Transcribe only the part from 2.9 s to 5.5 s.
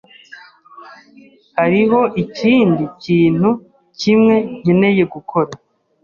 kintu kimwe nkeneye gukora.